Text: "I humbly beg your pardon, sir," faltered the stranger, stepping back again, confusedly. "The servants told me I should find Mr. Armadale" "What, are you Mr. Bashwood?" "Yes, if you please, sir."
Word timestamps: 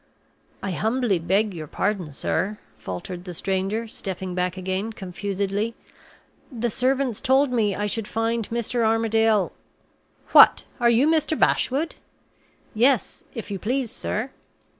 "I 0.63 0.71
humbly 0.71 1.19
beg 1.19 1.53
your 1.53 1.67
pardon, 1.67 2.11
sir," 2.11 2.57
faltered 2.79 3.23
the 3.23 3.35
stranger, 3.35 3.85
stepping 3.85 4.33
back 4.33 4.57
again, 4.57 4.91
confusedly. 4.93 5.75
"The 6.51 6.71
servants 6.71 7.21
told 7.21 7.51
me 7.51 7.75
I 7.75 7.85
should 7.85 8.07
find 8.07 8.49
Mr. 8.49 8.83
Armadale" 8.83 9.51
"What, 10.31 10.63
are 10.79 10.89
you 10.89 11.07
Mr. 11.07 11.37
Bashwood?" 11.37 11.97
"Yes, 12.73 13.23
if 13.35 13.51
you 13.51 13.59
please, 13.59 13.91
sir." 13.91 14.31